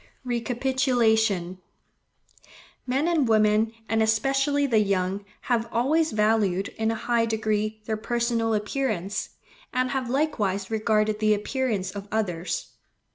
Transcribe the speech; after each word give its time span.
Recapitulation.—Men 0.23 3.07
and 3.07 3.27
women, 3.27 3.71
and 3.87 4.01
especially 4.01 4.65
the 4.65 4.79
young, 4.79 5.23
have 5.41 5.69
always 5.71 6.11
valued, 6.11 6.69
in 6.69 6.89
a 6.89 6.95
high 6.95 7.27
degree, 7.27 7.83
their 7.85 7.97
personal 7.97 8.55
appearance; 8.55 9.35
and 9.71 9.91
have 9.91 10.09
likewise 10.09 10.71
regarded 10.71 11.19
the 11.19 11.35
appearance 11.35 11.91
of 11.91 12.07
others. 12.11 12.71